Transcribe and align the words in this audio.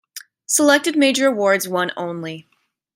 "Selected 0.47 0.97
major 0.97 1.27
awards 1.27 1.67
won 1.67 1.91
only" 1.95 2.49